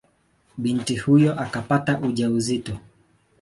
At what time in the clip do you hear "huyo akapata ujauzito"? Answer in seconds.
0.95-2.77